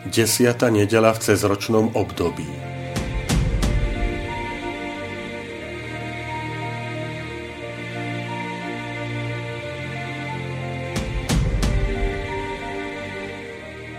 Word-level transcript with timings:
Desiata 0.00 0.72
nedela 0.72 1.12
v 1.12 1.20
cezročnom 1.20 1.92
období. 1.92 2.48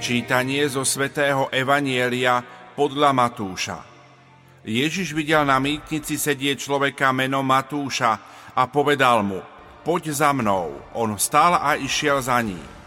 Čítanie 0.01 0.65
zo 0.65 0.81
svätého 0.81 1.53
Evanielia 1.53 2.41
podľa 2.73 3.13
Matúša. 3.13 3.77
Ježiš 4.65 5.13
videl 5.13 5.45
na 5.45 5.61
mýtnici 5.61 6.17
sedieť 6.17 6.57
človeka 6.57 7.13
menom 7.13 7.45
Matúša 7.45 8.11
a 8.57 8.65
povedal 8.65 9.21
mu, 9.21 9.45
poď 9.85 10.17
za 10.17 10.33
mnou. 10.33 10.81
On 10.97 11.13
stál 11.21 11.61
a 11.61 11.77
išiel 11.77 12.25
za 12.25 12.41
ním. 12.41 12.80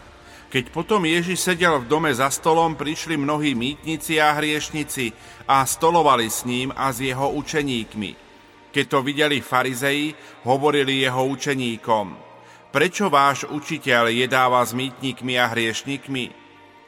Keď 0.55 0.71
potom 0.71 1.03
Ježiš 1.03 1.51
sedel 1.51 1.83
v 1.83 1.91
dome 1.91 2.07
za 2.15 2.31
stolom, 2.31 2.79
prišli 2.79 3.19
mnohí 3.19 3.51
mýtnici 3.51 4.23
a 4.23 4.31
hriešnici 4.39 5.11
a 5.51 5.67
stolovali 5.67 6.31
s 6.31 6.47
ním 6.47 6.71
a 6.71 6.95
s 6.95 7.03
jeho 7.03 7.35
učeníkmi. 7.35 8.15
Keď 8.71 8.85
to 8.87 9.03
videli 9.03 9.43
farizeji, 9.43 10.15
hovorili 10.47 11.03
jeho 11.03 11.27
učeníkom, 11.27 12.15
prečo 12.71 13.11
váš 13.11 13.43
učiteľ 13.51 14.07
jedáva 14.15 14.63
s 14.63 14.71
mýtnikmi 14.71 15.35
a 15.35 15.51
hriešnikmi? 15.51 16.31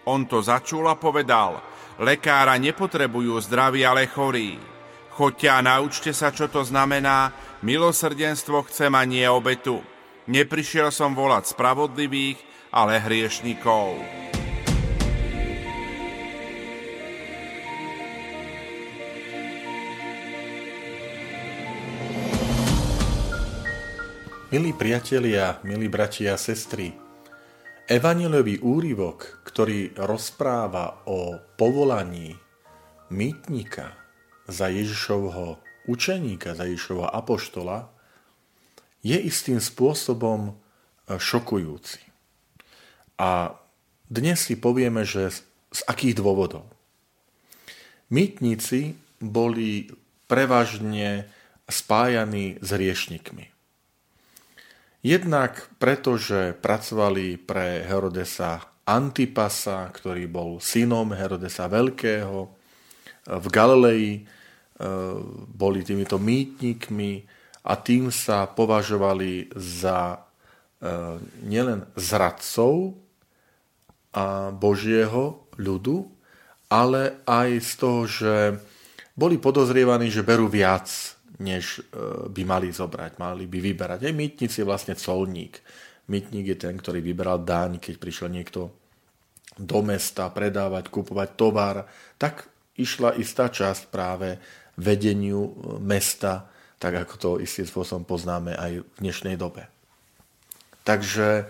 On 0.07 0.23
to 0.23 0.39
začul 0.39 0.87
a 0.87 0.95
povedal, 0.95 1.59
lekára 1.99 2.55
nepotrebujú 2.55 3.35
zdraví, 3.51 3.83
ale 3.83 4.07
chorí. 4.07 4.55
Choďte 5.19 5.47
a 5.51 5.59
naučte 5.59 6.15
sa, 6.15 6.31
čo 6.31 6.47
to 6.47 6.63
znamená, 6.63 7.35
milosrdenstvo 7.67 8.63
chcem 8.71 8.95
a 8.95 9.03
nie 9.03 9.27
obetu. 9.27 9.83
Neprišiel 10.31 10.87
som 10.87 11.11
volať 11.11 11.51
spravodlivých, 11.51 12.47
ale 12.71 12.99
hriešnikov. 12.99 13.99
Milí 24.47 24.71
priatelia, 24.71 25.59
milí 25.67 25.91
bratia 25.91 26.33
a 26.33 26.39
sestry, 26.39 26.95
Evanielový 27.87 28.59
úryvok, 28.63 29.43
ktorý 29.47 29.95
rozpráva 29.95 31.07
o 31.07 31.39
povolaní 31.55 32.35
mýtnika 33.11 33.95
za 34.47 34.67
Ježišovho 34.67 35.59
učeníka, 35.87 36.51
za 36.51 36.67
Ježišovho 36.67 37.07
apoštola, 37.07 37.87
je 39.03 39.15
istým 39.15 39.63
spôsobom 39.63 40.59
šokujúci. 41.07 42.16
A 43.17 43.57
dnes 44.07 44.39
si 44.45 44.55
povieme, 44.55 45.03
že 45.03 45.33
z 45.73 45.81
akých 45.89 46.15
dôvodov. 46.21 46.63
Mýtnici 48.07 48.95
boli 49.19 49.91
prevažne 50.31 51.27
spájaní 51.67 52.55
s 52.63 52.69
riešnikmi. 52.71 53.51
Jednak 55.03 55.67
preto, 55.77 56.15
že 56.15 56.55
pracovali 56.55 57.35
pre 57.39 57.83
Herodesa 57.83 58.63
Antipasa, 58.87 59.91
ktorý 59.91 60.31
bol 60.31 60.63
synom 60.63 61.11
Herodesa 61.11 61.67
Veľkého. 61.67 62.47
V 63.27 63.47
Galilei 63.51 64.03
e, 64.15 64.21
boli 65.51 65.83
týmito 65.83 66.15
mýtnikmi 66.15 67.27
a 67.67 67.75
tým 67.75 68.07
sa 68.07 68.47
považovali 68.47 69.51
za 69.59 70.15
e, 70.15 70.19
nielen 71.43 71.83
zradcov, 71.99 72.95
a 74.17 74.49
Božieho 74.49 75.45
ľudu, 75.61 76.09
ale 76.73 77.21
aj 77.29 77.49
z 77.61 77.71
toho, 77.77 78.01
že 78.09 78.33
boli 79.13 79.37
podozrievaní, 79.37 80.09
že 80.09 80.25
berú 80.25 80.49
viac, 80.49 80.89
než 81.37 81.79
e, 81.79 82.29
by 82.33 82.41
mali 82.45 82.73
zobrať, 82.73 83.21
mali 83.21 83.45
by 83.45 83.59
vyberať. 83.61 84.09
Aj 84.09 84.13
mýtnic 84.13 84.49
je 84.49 84.65
vlastne 84.65 84.97
colník. 84.97 85.61
Mýtnik 86.09 86.45
je 86.53 86.57
ten, 86.57 86.73
ktorý 86.73 86.97
vyberal 87.01 87.45
daň, 87.45 87.77
keď 87.77 87.95
prišiel 88.01 88.29
niekto 88.33 88.73
do 89.57 89.79
mesta 89.85 90.29
predávať, 90.33 90.89
kupovať 90.89 91.29
tovar, 91.37 91.85
tak 92.17 92.49
išla 92.77 93.17
istá 93.17 93.49
časť 93.49 93.89
práve 93.93 94.41
vedeniu 94.77 95.45
e, 95.45 95.51
mesta, 95.77 96.49
tak 96.77 97.05
ako 97.05 97.13
to 97.17 97.29
istým 97.41 97.65
spôsobom 97.65 98.05
poznáme 98.05 98.53
aj 98.53 98.81
v 98.81 98.97
dnešnej 99.01 99.37
dobe. 99.37 99.65
Takže 100.85 101.29
e, 101.41 101.45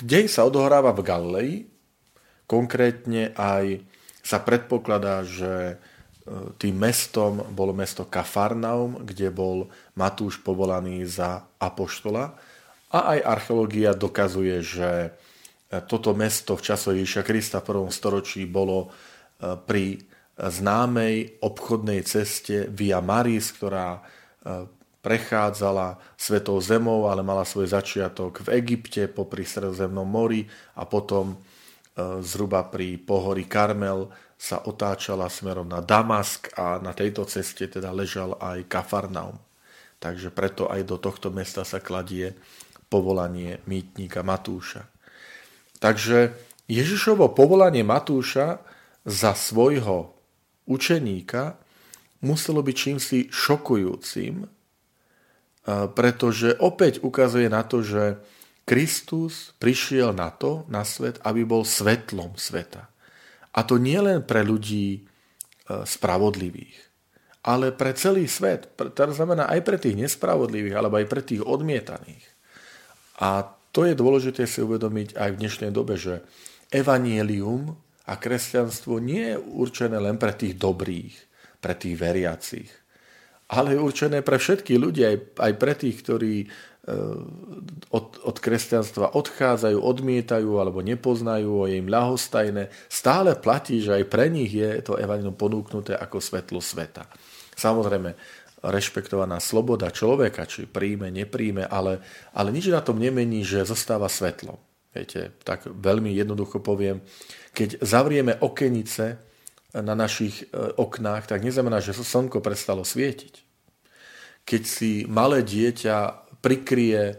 Dej 0.00 0.32
sa 0.32 0.48
odohráva 0.48 0.96
v 0.96 1.04
Galilei, 1.04 1.52
konkrétne 2.48 3.36
aj 3.36 3.84
sa 4.24 4.40
predpokladá, 4.40 5.24
že 5.28 5.52
e, 5.52 5.74
tým 6.56 6.76
mestom 6.76 7.44
bolo 7.52 7.76
mesto 7.76 8.08
Kafarnaum, 8.08 9.04
kde 9.04 9.28
bol 9.28 9.68
Matúš 9.96 10.40
povolaný 10.40 11.04
za 11.04 11.44
apoštola. 11.60 12.32
A 12.90 12.98
aj 13.16 13.28
archeológia 13.28 13.92
dokazuje, 13.92 14.64
že 14.64 14.90
e, 15.04 15.10
toto 15.84 16.16
mesto 16.16 16.56
v 16.56 16.64
čase 16.64 16.96
Ježiša 16.96 17.22
Krista 17.22 17.58
v 17.60 17.68
prvom 17.68 17.92
storočí 17.92 18.48
bolo 18.48 18.88
e, 18.88 19.56
pri 19.60 20.00
známej 20.40 21.44
obchodnej 21.44 22.00
ceste 22.08 22.72
Via 22.72 23.04
Maris, 23.04 23.52
ktorá 23.52 24.00
prechádzala 25.00 25.96
svetou 26.16 26.60
zemou, 26.60 27.08
ale 27.08 27.24
mala 27.24 27.48
svoj 27.48 27.72
začiatok 27.72 28.44
v 28.44 28.60
Egypte, 28.60 29.08
popri 29.08 29.48
Sredozemnom 29.48 30.04
mori 30.04 30.44
a 30.76 30.84
potom 30.84 31.32
e, 31.32 31.36
zhruba 32.20 32.68
pri 32.68 33.00
pohorí 33.00 33.48
Karmel 33.48 34.12
sa 34.40 34.64
otáčala 34.64 35.28
smerom 35.28 35.68
na 35.68 35.84
Damask 35.84 36.48
a 36.56 36.80
na 36.80 36.96
tejto 36.96 37.28
ceste 37.28 37.68
teda 37.68 37.92
ležal 37.92 38.36
aj 38.40 38.68
Kafarnaum. 38.68 39.36
Takže 40.00 40.32
preto 40.32 40.68
aj 40.68 40.80
do 40.88 40.96
tohto 40.96 41.28
mesta 41.28 41.60
sa 41.60 41.76
kladie 41.76 42.32
povolanie 42.88 43.60
mýtnika 43.68 44.24
Matúša. 44.24 44.88
Takže 45.76 46.32
Ježišovo 46.68 47.32
povolanie 47.36 47.84
Matúša 47.84 48.64
za 49.04 49.32
svojho 49.32 50.12
učeníka 50.68 51.56
muselo 52.20 52.60
byť 52.60 52.76
čímsi 52.76 53.18
šokujúcim, 53.32 54.59
pretože 55.92 56.56
opäť 56.58 57.04
ukazuje 57.04 57.48
na 57.52 57.62
to, 57.66 57.84
že 57.84 58.16
Kristus 58.64 59.50
prišiel 59.58 60.14
na 60.14 60.30
to, 60.30 60.62
na 60.70 60.86
svet, 60.86 61.18
aby 61.26 61.42
bol 61.42 61.66
svetlom 61.66 62.38
sveta. 62.38 62.86
A 63.50 63.66
to 63.66 63.82
nie 63.82 63.98
len 63.98 64.22
pre 64.22 64.46
ľudí 64.46 64.86
e, 64.94 65.00
spravodlivých, 65.66 66.78
ale 67.42 67.74
pre 67.74 67.90
celý 67.98 68.30
svet. 68.30 68.70
To 68.78 69.10
znamená 69.10 69.50
aj 69.50 69.60
pre 69.66 69.74
tých 69.74 69.98
nespravodlivých, 69.98 70.76
alebo 70.78 71.02
aj 71.02 71.06
pre 71.10 71.22
tých 71.24 71.42
odmietaných. 71.42 72.22
A 73.18 73.42
to 73.74 73.86
je 73.86 73.98
dôležité 73.98 74.46
si 74.46 74.62
uvedomiť 74.62 75.18
aj 75.18 75.28
v 75.34 75.40
dnešnej 75.42 75.70
dobe, 75.74 75.98
že 75.98 76.22
evanielium 76.70 77.74
a 78.06 78.14
kresťanstvo 78.18 79.02
nie 79.02 79.34
je 79.34 79.36
určené 79.38 79.98
len 79.98 80.14
pre 80.14 80.30
tých 80.34 80.54
dobrých, 80.54 81.14
pre 81.58 81.74
tých 81.74 81.98
veriacich, 81.98 82.70
ale 83.50 83.74
je 83.74 83.82
určené 83.82 84.22
pre 84.22 84.38
všetkých 84.38 84.78
ľudí, 84.78 85.02
aj, 85.02 85.16
aj 85.42 85.52
pre 85.58 85.74
tých, 85.74 85.96
ktorí 86.06 86.34
e, 86.42 86.46
od, 87.90 88.06
od 88.22 88.36
kresťanstva 88.38 89.18
odchádzajú, 89.18 89.74
odmietajú 89.74 90.50
alebo 90.54 90.78
nepoznajú, 90.86 91.66
je 91.66 91.82
im 91.82 91.90
ľahostajné. 91.90 92.70
Stále 92.86 93.34
platí, 93.34 93.82
že 93.82 93.98
aj 93.98 94.04
pre 94.06 94.30
nich 94.30 94.54
je 94.54 94.78
to 94.86 94.94
evanilium 94.94 95.34
ponúknuté 95.34 95.98
ako 95.98 96.22
svetlo 96.22 96.62
sveta. 96.62 97.10
Samozrejme, 97.58 98.14
rešpektovaná 98.62 99.42
sloboda 99.42 99.90
človeka, 99.90 100.46
či 100.46 100.70
príjme, 100.70 101.10
nepríjme, 101.10 101.66
ale, 101.66 102.04
ale 102.30 102.54
nič 102.54 102.70
na 102.70 102.84
tom 102.84 103.02
nemení, 103.02 103.42
že 103.42 103.66
zostáva 103.66 104.06
svetlo. 104.06 104.60
Viete, 104.94 105.34
tak 105.46 105.66
veľmi 105.66 106.10
jednoducho 106.14 106.62
poviem, 106.62 107.02
keď 107.54 107.82
zavrieme 107.82 108.38
okenice, 108.42 109.29
na 109.74 109.94
našich 109.94 110.50
e, 110.50 110.74
oknách, 110.74 111.30
tak 111.30 111.46
neznamená, 111.46 111.78
že 111.78 111.94
slnko 111.94 112.42
prestalo 112.42 112.82
svietiť. 112.82 113.34
Keď 114.42 114.62
si 114.66 115.06
malé 115.06 115.46
dieťa 115.46 116.26
prikrie 116.42 117.14
e, 117.14 117.16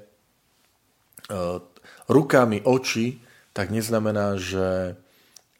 rukami 2.11 2.59
oči, 2.67 3.23
tak 3.55 3.71
neznamená, 3.71 4.35
že 4.39 4.95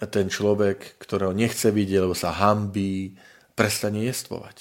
ten 0.09 0.27
človek, 0.31 0.97
ktorého 0.97 1.35
nechce 1.35 1.69
vidieť, 1.69 2.01
lebo 2.01 2.15
sa 2.17 2.33
hambí, 2.33 3.13
prestane 3.53 4.01
jestvovať. 4.07 4.57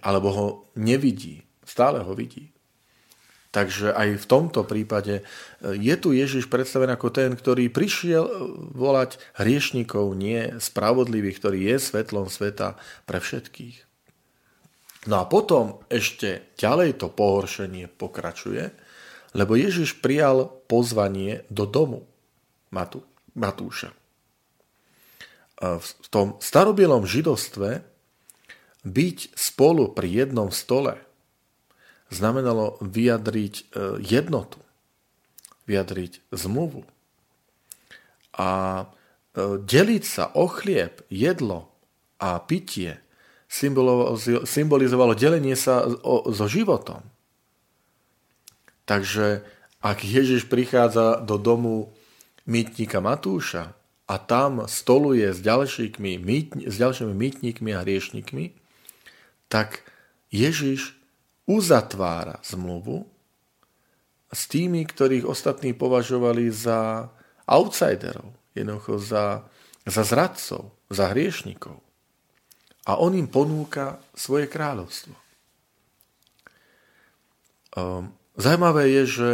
Alebo 0.00 0.28
ho 0.32 0.46
nevidí, 0.74 1.44
stále 1.62 2.00
ho 2.00 2.12
vidí. 2.16 2.50
Takže 3.48 3.96
aj 3.96 4.20
v 4.20 4.26
tomto 4.28 4.60
prípade 4.68 5.20
e, 5.20 5.22
je 5.80 5.94
tu 5.96 6.12
Ježiš 6.12 6.52
predstavený 6.52 7.00
ako 7.00 7.08
ten, 7.08 7.32
ktorý 7.32 7.72
prišiel 7.72 8.24
e, 8.28 8.32
volať 8.76 9.16
hriešnikov, 9.40 10.12
nie 10.12 10.60
spravodlivých, 10.60 11.40
ktorý 11.40 11.58
je 11.72 11.76
svetlom 11.80 12.28
sveta 12.28 12.76
pre 13.08 13.24
všetkých. 13.24 13.88
No 15.08 15.24
a 15.24 15.24
potom 15.24 15.80
ešte 15.88 16.52
ďalej 16.60 17.00
to 17.00 17.08
pohoršenie 17.08 17.88
pokračuje, 17.88 18.68
lebo 19.32 19.56
Ježiš 19.56 20.04
prijal 20.04 20.52
pozvanie 20.68 21.48
do 21.48 21.64
domu 21.64 22.04
Matú, 22.68 23.00
Matúša. 23.32 23.88
E, 23.88 23.96
v 25.80 26.06
tom 26.12 26.36
starobielom 26.36 27.08
židovstve 27.08 27.80
byť 28.84 29.18
spolu 29.32 29.96
pri 29.96 30.28
jednom 30.28 30.52
stole 30.52 31.07
znamenalo 32.08 32.80
vyjadriť 32.80 33.54
e, 33.54 33.64
jednotu, 34.00 34.60
vyjadriť 35.68 36.24
zmluvu. 36.32 36.84
A 38.36 38.50
e, 38.80 38.84
deliť 39.60 40.04
sa 40.04 40.32
o 40.32 40.48
chlieb, 40.48 41.04
jedlo 41.12 41.68
a 42.18 42.40
pitie 42.42 43.00
symbolizovalo 43.48 45.16
delenie 45.16 45.56
sa 45.56 45.88
so 46.28 46.46
životom. 46.50 47.00
Takže 48.84 49.40
ak 49.80 50.04
Ježiš 50.04 50.50
prichádza 50.50 51.24
do 51.24 51.40
domu 51.40 51.94
mýtnika 52.44 53.00
Matúša 53.00 53.72
a 54.08 54.14
tam 54.20 54.68
stoluje 54.68 55.32
s 55.32 55.40
ďalšími, 55.40 56.12
s 56.68 56.76
ďalšími 56.76 57.12
mýtnikmi 57.12 57.70
a 57.72 57.84
hriešnikmi, 57.84 58.52
tak 59.48 59.84
Ježiš 60.28 60.97
uzatvára 61.48 62.38
zmluvu 62.44 63.08
s 64.28 64.44
tými, 64.46 64.84
ktorých 64.84 65.24
ostatní 65.24 65.72
považovali 65.72 66.52
za 66.52 67.08
outsiderov, 67.48 68.36
jednoducho 68.52 69.00
za, 69.00 69.48
za 69.88 70.02
zradcov, 70.04 70.76
za 70.92 71.08
hriešnikov. 71.16 71.80
A 72.84 73.00
on 73.00 73.16
im 73.16 73.28
ponúka 73.28 73.96
svoje 74.12 74.44
kráľovstvo. 74.48 75.16
Um, 77.72 78.12
Zajímavé 78.38 78.94
je, 78.94 79.04
že 79.06 79.30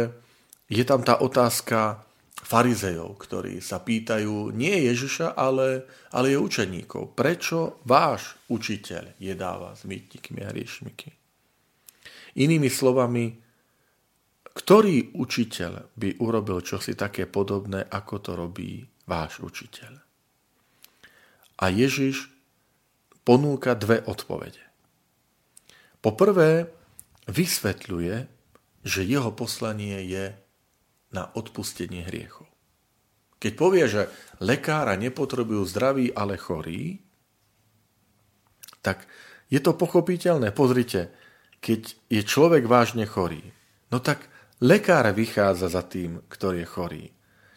je 0.65 0.81
tam 0.81 1.05
tá 1.05 1.21
otázka 1.21 2.01
farizejov, 2.41 3.21
ktorí 3.21 3.61
sa 3.61 3.77
pýtajú 3.77 4.49
nie 4.49 4.89
Ježiša, 4.89 5.37
ale, 5.37 5.85
ale 6.09 6.33
je 6.33 6.41
učeníkov. 6.41 7.13
Prečo 7.13 7.77
váš 7.85 8.33
učiteľ 8.49 9.13
jedáva 9.21 9.77
s 9.77 9.85
mýtnikmi 9.85 10.41
a 10.41 10.49
hriešniky? 10.49 11.24
Inými 12.35 12.67
slovami, 12.67 13.31
ktorý 14.55 15.15
učiteľ 15.15 15.95
by 15.95 16.19
urobil 16.23 16.63
čosi 16.63 16.95
také 16.95 17.27
podobné, 17.27 17.83
ako 17.83 18.15
to 18.19 18.31
robí 18.35 18.83
váš 19.07 19.43
učiteľ? 19.43 19.99
A 21.59 21.65
Ježiš 21.71 22.31
ponúka 23.23 23.75
dve 23.75 24.03
odpovede. 24.03 24.63
Poprvé 26.03 26.69
vysvetľuje, 27.31 28.15
že 28.85 29.01
jeho 29.01 29.31
poslanie 29.33 29.97
je 30.05 30.37
na 31.09 31.31
odpustenie 31.33 32.05
hriechov. 32.05 32.45
Keď 33.41 33.51
povie, 33.57 33.85
že 33.89 34.11
lekára 34.43 34.93
nepotrebujú 34.99 35.63
zdraví, 35.65 36.13
ale 36.13 36.37
chorí, 36.37 37.01
tak 38.85 39.09
je 39.49 39.57
to 39.57 39.73
pochopiteľné. 39.73 40.53
Pozrite, 40.53 41.09
keď 41.65 41.97
je 42.13 42.21
človek 42.21 42.69
vážne 42.69 43.09
chorý, 43.09 43.41
no 43.89 43.97
tak 43.97 44.29
lekár 44.61 45.09
vychádza 45.09 45.73
za 45.73 45.81
tým, 45.81 46.21
ktorý 46.29 46.61
je 46.61 46.69
chorý. 46.69 47.05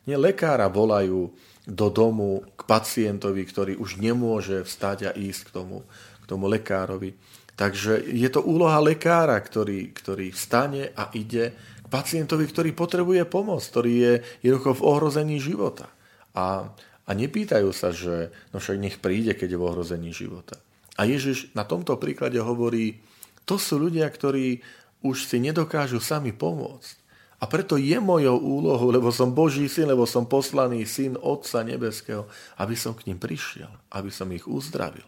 Nie 0.09 0.17
lekára 0.17 0.73
volajú 0.73 1.37
do 1.69 1.87
domu 1.93 2.41
k 2.57 2.65
pacientovi, 2.65 3.45
ktorý 3.45 3.77
už 3.77 4.01
nemôže 4.01 4.65
vstať 4.65 4.99
a 5.05 5.11
ísť 5.13 5.53
k 5.53 5.55
tomu, 5.61 5.85
k 6.25 6.25
tomu 6.25 6.49
lekárovi. 6.49 7.21
Takže 7.53 8.09
je 8.09 8.29
to 8.33 8.41
úloha 8.41 8.81
lekára, 8.81 9.37
ktorý, 9.37 9.93
ktorý 9.93 10.33
vstane 10.33 10.89
a 10.97 11.13
ide 11.13 11.53
k 11.85 11.87
pacientovi, 11.93 12.49
ktorý 12.49 12.73
potrebuje 12.73 13.29
pomoc, 13.29 13.61
ktorý 13.61 13.93
je 13.93 14.13
jednoducho 14.41 14.81
v 14.81 14.85
ohrození 14.89 15.37
života. 15.37 15.93
A, 16.33 16.73
a 17.05 17.11
nepýtajú 17.13 17.69
sa, 17.77 17.93
že 17.93 18.33
no 18.57 18.65
však 18.65 18.81
nech 18.81 18.97
príde, 19.05 19.37
keď 19.37 19.53
je 19.53 19.61
v 19.61 19.67
ohrození 19.69 20.17
života. 20.17 20.57
A 20.97 21.05
Ježiš 21.05 21.53
na 21.53 21.69
tomto 21.69 22.01
príklade 22.01 22.41
hovorí, 22.41 23.05
to 23.49 23.57
sú 23.57 23.81
ľudia, 23.81 24.05
ktorí 24.05 24.61
už 25.01 25.25
si 25.25 25.41
nedokážu 25.41 26.05
sami 26.05 26.37
pomôcť. 26.37 27.09
A 27.39 27.47
preto 27.47 27.79
je 27.79 27.95
mojou 28.03 28.35
úlohou, 28.35 28.91
lebo 28.91 29.15
som 29.15 29.31
Boží 29.31 29.71
syn, 29.71 29.95
lebo 29.95 30.05
som 30.05 30.27
poslaný 30.27 30.83
syn 30.85 31.15
Otca 31.17 31.63
Nebeského, 31.63 32.27
aby 32.59 32.75
som 32.75 32.99
k 32.99 33.07
ním 33.09 33.23
prišiel, 33.23 33.71
aby 33.95 34.11
som 34.11 34.27
ich 34.35 34.43
uzdravil. 34.45 35.07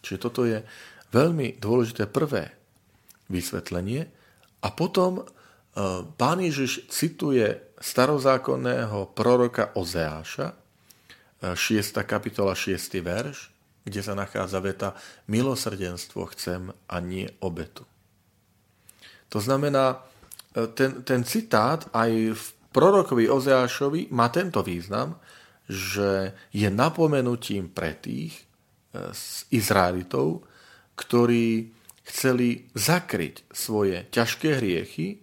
Čiže 0.00 0.18
toto 0.18 0.48
je 0.48 0.64
veľmi 1.12 1.60
dôležité 1.60 2.08
prvé 2.08 2.56
vysvetlenie. 3.28 4.08
A 4.64 4.68
potom 4.72 5.20
e, 5.20 5.24
pán 6.16 6.40
Ježiš 6.40 6.88
cituje 6.88 7.60
starozákonného 7.84 9.12
proroka 9.12 9.76
Ozeáša, 9.76 10.56
6. 11.44 11.52
E, 11.52 12.00
kapitola, 12.00 12.56
6. 12.56 12.96
verš, 13.04 13.52
kde 13.86 14.02
sa 14.02 14.18
nachádza 14.18 14.58
veta 14.58 14.98
milosrdenstvo 15.30 16.26
chcem 16.34 16.74
a 16.90 16.96
nie 16.98 17.30
obetu. 17.38 17.86
To 19.30 19.38
znamená, 19.38 20.02
e, 20.50 20.66
ten, 20.74 21.06
ten 21.06 21.22
citát 21.22 21.86
aj 21.94 22.10
v 22.34 22.44
prorokovi 22.74 23.30
Ozeášovi 23.30 24.10
má 24.10 24.26
tento 24.34 24.66
význam, 24.66 25.22
že 25.70 26.34
je 26.50 26.66
napomenutím 26.66 27.70
pre 27.70 27.94
tých 27.94 28.34
e, 28.34 28.42
z 29.14 29.46
Izraelitov, 29.54 30.42
ktorí 30.98 31.70
chceli 32.06 32.66
zakryť 32.74 33.46
svoje 33.54 34.06
ťažké 34.10 34.58
hriechy 34.58 35.22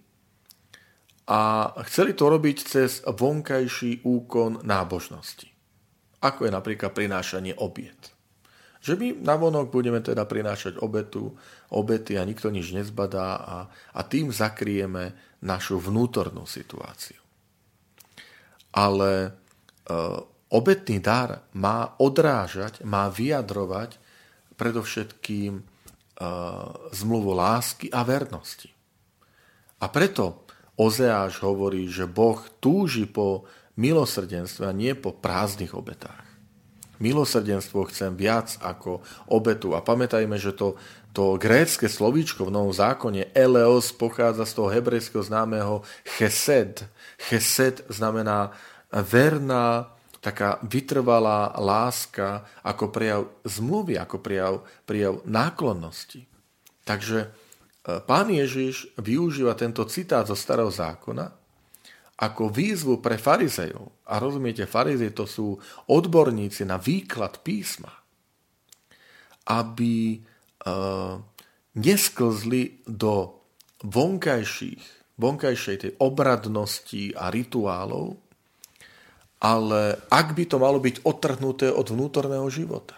a 1.28 1.72
chceli 1.88 2.12
to 2.16 2.28
robiť 2.28 2.56
cez 2.64 3.00
vonkajší 3.04 4.04
úkon 4.04 4.64
nábožnosti. 4.64 5.48
Ako 6.20 6.48
je 6.48 6.52
napríklad 6.52 6.96
prinášanie 6.96 7.56
obiet. 7.56 8.13
Že 8.84 9.00
my 9.00 9.08
na 9.24 9.40
vonok 9.40 9.72
budeme 9.72 10.04
teda 10.04 10.28
prinášať 10.28 10.76
obetu, 10.76 11.32
obety 11.72 12.20
a 12.20 12.28
nikto 12.28 12.52
nič 12.52 12.76
nezbadá 12.76 13.40
a, 13.40 13.58
a 13.96 14.00
tým 14.04 14.28
zakrieme 14.28 15.16
našu 15.40 15.80
vnútornú 15.80 16.44
situáciu. 16.44 17.16
Ale 18.76 19.12
e, 19.24 19.30
obetný 20.52 21.00
dar 21.00 21.48
má 21.56 21.96
odrážať, 21.96 22.84
má 22.84 23.08
vyjadrovať 23.08 23.96
predovšetkým 24.60 25.52
e, 25.56 25.62
zmluvu 26.92 27.32
lásky 27.32 27.88
a 27.88 28.04
vernosti. 28.04 28.68
A 29.80 29.88
preto 29.88 30.44
Ozeáš 30.76 31.40
hovorí, 31.40 31.88
že 31.88 32.04
Boh 32.04 32.36
túži 32.60 33.08
po 33.08 33.48
milosrdenstve 33.80 34.68
a 34.68 34.76
nie 34.76 34.92
po 34.92 35.14
prázdnych 35.14 35.72
obetách. 35.72 36.23
Milosrdenstvo 37.02 37.86
chcem 37.90 38.14
viac 38.14 38.58
ako 38.62 39.02
obetu. 39.30 39.74
A 39.74 39.82
pamätajme, 39.82 40.38
že 40.38 40.54
to, 40.54 40.78
to 41.10 41.38
grécke 41.38 41.86
slovíčko 41.90 42.46
v 42.46 42.54
Novom 42.54 42.74
zákone, 42.74 43.34
eleos, 43.34 43.90
pochádza 43.94 44.46
z 44.46 44.52
toho 44.54 44.68
hebrejského 44.70 45.22
známeho 45.22 45.82
chesed. 46.18 46.86
Chesed 47.18 47.82
znamená 47.90 48.54
verná, 48.90 49.94
taká 50.24 50.56
vytrvalá 50.64 51.52
láska 51.60 52.48
ako 52.64 52.88
prejav 52.88 53.22
zmluvy, 53.44 54.00
ako 54.00 54.16
prejav, 54.24 54.54
prejav 54.88 55.20
náklonnosti. 55.28 56.24
Takže 56.88 57.18
e, 57.20 57.28
pán 58.08 58.32
Ježiš 58.32 58.88
využíva 58.96 59.52
tento 59.52 59.84
citát 59.84 60.24
zo 60.24 60.32
starého 60.32 60.72
zákona, 60.72 61.43
ako 62.14 62.46
výzvu 62.50 63.02
pre 63.02 63.18
farizejov. 63.18 64.06
A 64.06 64.22
rozumiete, 64.22 64.70
farizej 64.70 65.10
to 65.16 65.26
sú 65.26 65.58
odborníci 65.90 66.62
na 66.62 66.78
výklad 66.78 67.42
písma. 67.42 67.90
Aby 69.50 70.18
uh, 70.18 71.18
nesklzli 71.74 72.86
do 72.86 73.34
vonkajších, 73.84 75.16
vonkajšej 75.18 75.76
tej 75.76 75.92
obradnosti 76.00 77.12
a 77.18 77.28
rituálov, 77.28 78.16
ale 79.44 80.00
ak 80.08 80.32
by 80.32 80.44
to 80.48 80.56
malo 80.56 80.80
byť 80.80 81.04
odtrhnuté 81.04 81.68
od 81.68 81.86
vnútorného 81.92 82.48
života. 82.48 82.96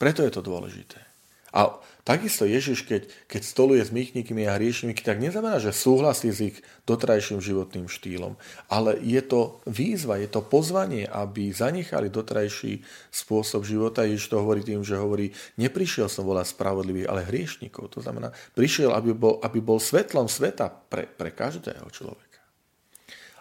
Preto 0.00 0.24
je 0.24 0.32
to 0.32 0.40
dôležité. 0.40 1.13
A 1.54 1.78
takisto 2.02 2.42
Ježiš, 2.42 2.82
keď, 2.82 3.06
keď 3.30 3.42
stoluje 3.46 3.86
s 3.86 3.94
mýchnikmi 3.94 4.42
a 4.50 4.58
hriešnikmi, 4.58 5.06
tak 5.06 5.22
neznamená, 5.22 5.62
že 5.62 5.70
súhlasí 5.70 6.34
s 6.34 6.42
ich 6.50 6.56
dotrajším 6.82 7.38
životným 7.38 7.86
štýlom. 7.86 8.34
Ale 8.66 8.98
je 8.98 9.22
to 9.22 9.62
výzva, 9.62 10.18
je 10.18 10.26
to 10.26 10.42
pozvanie, 10.42 11.06
aby 11.06 11.54
zanechali 11.54 12.10
dotrajší 12.10 12.82
spôsob 13.14 13.62
života. 13.62 14.02
Ježiš 14.02 14.34
to 14.34 14.42
hovorí 14.42 14.66
tým, 14.66 14.82
že 14.82 14.98
hovorí, 14.98 15.30
neprišiel 15.54 16.10
som 16.10 16.26
volať 16.26 16.58
spravodlivých, 16.58 17.06
ale 17.06 17.22
hriešnikov. 17.22 17.94
To 17.94 18.02
znamená, 18.02 18.34
prišiel, 18.58 18.90
aby 18.90 19.14
bol, 19.14 19.38
aby 19.38 19.62
bol 19.62 19.78
svetlom 19.78 20.26
sveta 20.26 20.74
pre, 20.90 21.06
pre 21.06 21.30
každého 21.30 21.86
človeka. 21.94 22.42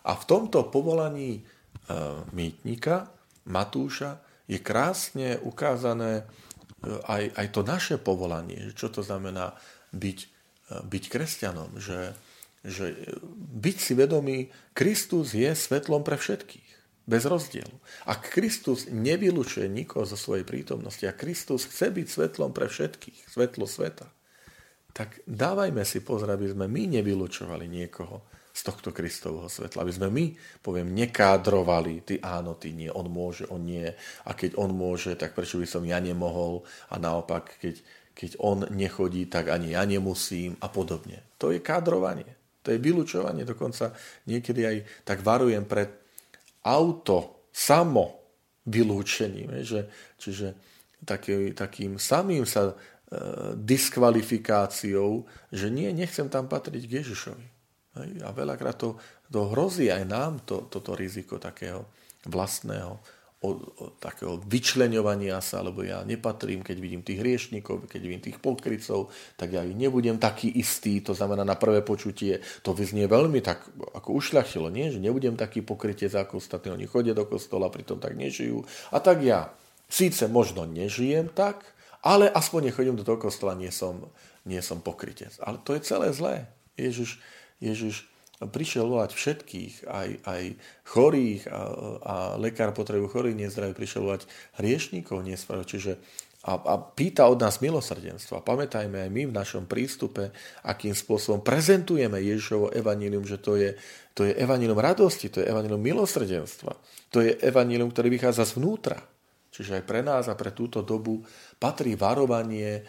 A 0.05 0.13
v 0.13 0.23
tomto 0.29 0.69
povolaní 0.69 1.41
e, 1.41 1.41
mýtnika 2.29 3.09
Matúša 3.49 4.21
je 4.45 4.59
krásne 4.59 5.39
ukázané 5.41 6.27
aj, 6.83 7.23
aj 7.35 7.47
to 7.55 7.61
naše 7.63 7.95
povolanie, 7.95 8.75
čo 8.75 8.91
to 8.91 9.01
znamená 9.01 9.55
byť, 9.95 10.19
byť 10.83 11.03
kresťanom, 11.07 11.79
že, 11.79 12.15
že 12.63 12.95
byť 13.59 13.77
si 13.79 13.93
vedomý, 13.95 14.37
Kristus 14.75 15.31
je 15.31 15.51
svetlom 15.55 16.03
pre 16.03 16.19
všetkých, 16.19 16.69
bez 17.03 17.23
rozdielu. 17.27 17.75
Ak 18.07 18.31
Kristus 18.31 18.87
nevylučuje 18.91 19.67
nikoho 19.67 20.07
zo 20.07 20.15
svojej 20.15 20.47
prítomnosti 20.47 21.03
a 21.07 21.15
Kristus 21.15 21.67
chce 21.67 21.91
byť 21.91 22.07
svetlom 22.07 22.51
pre 22.51 22.67
všetkých, 22.67 23.31
svetlo 23.31 23.67
sveta, 23.67 24.07
tak 24.93 25.25
dávajme 25.25 25.81
si 25.83 26.05
pozor, 26.05 26.29
aby 26.31 26.53
sme 26.53 26.69
my 26.69 27.01
nevylučovali 27.01 27.65
niekoho 27.65 28.21
z 28.53 28.61
tohto 28.61 28.93
Kristovho 28.93 29.49
svetla. 29.49 29.81
Aby 29.81 29.93
sme 29.97 30.07
my, 30.13 30.25
poviem, 30.61 30.93
nekádrovali, 30.93 32.05
ty 32.05 32.21
áno, 32.21 32.53
ty 32.53 32.69
nie, 32.77 32.87
on 32.93 33.09
môže, 33.09 33.49
on 33.49 33.65
nie. 33.65 33.89
A 34.29 34.31
keď 34.37 34.61
on 34.61 34.69
môže, 34.77 35.17
tak 35.17 35.33
prečo 35.33 35.57
by 35.57 35.65
som 35.65 35.81
ja 35.81 35.97
nemohol? 35.97 36.61
A 36.93 37.01
naopak, 37.01 37.57
keď, 37.57 37.81
keď 38.13 38.31
on 38.37 38.69
nechodí, 38.69 39.25
tak 39.25 39.49
ani 39.49 39.73
ja 39.73 39.81
nemusím 39.89 40.53
a 40.61 40.69
podobne. 40.69 41.25
To 41.41 41.49
je 41.49 41.65
kádrovanie. 41.65 42.29
To 42.61 42.69
je 42.69 42.77
vylúčovanie. 42.77 43.41
Dokonca 43.41 43.91
niekedy 44.29 44.61
aj 44.63 44.77
tak 45.03 45.25
varujem 45.25 45.65
pred 45.65 45.89
auto, 46.63 47.49
samo 47.49 48.21
vylúčením. 48.69 49.65
Že, 49.65 49.81
čiže 50.21 50.47
taký, 51.05 51.57
takým 51.57 51.97
samým 51.97 52.45
sa 52.45 52.71
e, 52.71 52.75
diskvalifikáciou, 53.57 55.25
že 55.49 55.67
nie, 55.73 55.89
nechcem 55.91 56.29
tam 56.29 56.45
patriť 56.45 56.83
k 56.85 56.95
Ježišovi. 57.03 57.45
A 57.99 58.29
veľakrát 58.33 58.77
to, 58.77 58.97
to 59.29 59.53
hrozí 59.53 59.93
aj 59.93 60.03
nám, 60.09 60.41
to, 60.45 60.65
toto 60.69 60.97
riziko 60.97 61.37
takého 61.37 61.85
vlastného 62.25 62.97
o, 63.43 63.49
o, 63.51 63.85
takého 63.99 64.39
vyčleňovania 64.39 65.43
sa, 65.43 65.59
lebo 65.59 65.83
ja 65.83 65.99
nepatrím, 66.07 66.63
keď 66.63 66.77
vidím 66.79 67.03
tých 67.03 67.19
hriešnikov, 67.19 67.91
keď 67.91 68.01
vidím 68.01 68.23
tých 68.23 68.39
pokrycov, 68.39 69.11
tak 69.35 69.51
ja 69.51 69.61
nebudem 69.67 70.15
taký 70.15 70.47
istý, 70.47 71.03
to 71.03 71.11
znamená 71.11 71.43
na 71.43 71.59
prvé 71.59 71.83
počutie, 71.83 72.39
to 72.63 72.71
vyznie 72.71 73.03
veľmi 73.05 73.43
tak 73.43 73.67
ako 73.99 74.15
ušľachilo, 74.15 74.71
nie? 74.71 74.95
že 74.95 75.03
nebudem 75.03 75.35
taký 75.35 75.59
pokrytie 75.59 76.07
ako 76.07 76.39
ostatní, 76.39 76.71
oni 76.71 76.87
chodia 76.87 77.11
do 77.11 77.27
kostola, 77.27 77.67
pritom 77.67 77.99
tak 77.99 78.15
nežijú. 78.15 78.63
A 78.95 79.03
tak 79.03 79.19
ja 79.27 79.51
síce 79.91 80.31
možno 80.31 80.63
nežijem 80.63 81.27
tak, 81.27 81.67
ale 81.99 82.31
aspoň 82.31 82.71
nechodím 82.71 82.95
do 82.95 83.03
toho 83.03 83.19
kostola, 83.19 83.59
nie 83.59 83.71
som, 83.75 84.07
nie 84.47 84.63
som 84.63 84.79
pokrytec. 84.79 85.35
Ale 85.43 85.59
to 85.67 85.75
je 85.75 85.83
celé 85.83 86.15
zlé. 86.15 86.47
Ježiš 86.79 87.19
Ježiš 87.59 88.07
prišiel 88.43 88.89
volať 88.89 89.11
všetkých, 89.13 89.73
aj, 89.87 90.09
aj 90.25 90.43
chorých 90.89 91.47
a, 91.47 91.59
a 92.03 92.15
lekár 92.35 92.75
potrebu 92.75 93.07
chorých 93.07 93.39
nezdraví, 93.39 93.71
prišiel 93.77 94.03
volať 94.03 94.27
hriešníkov 94.59 95.23
nesprav, 95.23 95.63
čiže 95.63 96.01
a, 96.43 96.59
a 96.59 96.75
pýta 96.75 97.23
od 97.31 97.39
nás 97.39 97.63
milosrdenstvo. 97.63 98.35
A 98.35 98.43
pamätajme 98.43 99.07
aj 99.07 99.09
my 99.15 99.31
v 99.31 99.37
našom 99.37 99.63
prístupe, 99.63 100.35
akým 100.67 100.91
spôsobom 100.91 101.39
prezentujeme 101.39 102.19
Ježišovo 102.19 102.75
evanílium, 102.75 103.23
že 103.23 103.39
to 103.39 103.55
je, 103.55 103.79
to 104.11 104.27
je 104.27 104.35
evanílium 104.35 104.75
radosti, 104.75 105.31
to 105.31 105.39
je 105.39 105.47
evanílium 105.47 105.79
milosrdenstva, 105.79 106.75
to 107.07 107.23
je 107.23 107.39
evanílium, 107.39 107.95
ktorý 107.95 108.11
vychádza 108.11 108.43
zvnútra. 108.43 108.99
Čiže 109.53 109.79
aj 109.79 109.83
pre 109.85 110.01
nás 110.01 110.27
a 110.27 110.35
pre 110.35 110.51
túto 110.51 110.81
dobu 110.81 111.23
patrí 111.61 111.93
varovanie 111.93 112.83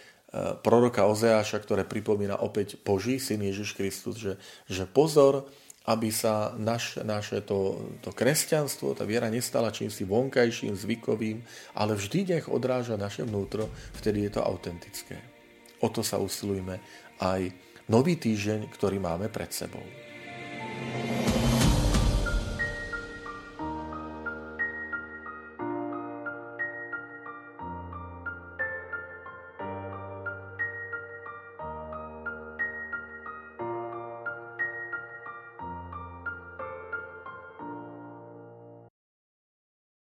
proroka 0.62 1.07
Ozeáša, 1.07 1.62
ktoré 1.62 1.87
pripomína 1.87 2.43
opäť 2.43 2.75
Boží 2.83 3.23
syn 3.23 3.47
Ježiš 3.47 3.79
Kristus, 3.79 4.19
že, 4.19 4.35
že 4.67 4.83
pozor, 4.83 5.47
aby 5.85 6.09
sa 6.09 6.57
naš, 6.57 6.99
naše 7.05 7.45
to, 7.45 7.76
to 8.00 8.11
kresťanstvo, 8.11 8.97
tá 8.97 9.05
viera 9.05 9.29
nestala 9.29 9.69
čímsi 9.69 10.09
vonkajším, 10.09 10.75
zvykovým, 10.75 11.45
ale 11.76 11.93
vždy 11.95 12.35
nech 12.35 12.47
odráža 12.49 12.97
naše 12.97 13.23
vnútro, 13.23 13.69
vtedy 14.00 14.26
je 14.26 14.31
to 14.35 14.41
autentické. 14.43 15.21
O 15.85 15.93
to 15.93 16.00
sa 16.00 16.17
usilujme 16.17 16.81
aj 17.21 17.53
nový 17.93 18.17
týždeň, 18.17 18.73
ktorý 18.73 18.97
máme 18.97 19.29
pred 19.29 19.53
sebou. 19.53 19.85